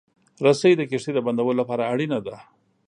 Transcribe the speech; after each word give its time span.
رسۍ 0.45 0.71
د 0.77 0.81
کښتۍ 0.89 1.11
د 1.15 1.19
بندولو 1.25 1.59
لپاره 1.61 1.83
اړینه 1.91 2.19
ده. 2.25 2.35